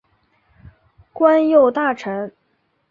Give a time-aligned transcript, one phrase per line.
[1.13, 2.33] 官右大臣。